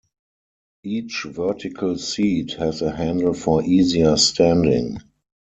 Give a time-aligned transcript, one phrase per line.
[0.83, 4.97] Each vertical seat has a handle for easier standing.